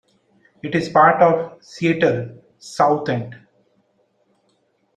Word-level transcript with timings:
It 0.63 0.73
is 0.73 0.89
part 0.89 1.21
of 1.21 1.63
Seattle's 1.63 2.29
South 2.57 3.07
End. 3.07 3.35